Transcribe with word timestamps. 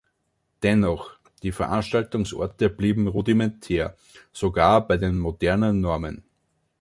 Dennoch, 0.63 1.19
die 1.43 1.51
Veranstaltungsorte 1.51 2.71
blieben 2.71 3.07
rudimentär 3.07 3.95
sogar 4.31 4.87
bei 4.87 4.97
den 4.97 5.19
modernen 5.19 5.79
Normen. 5.79 6.23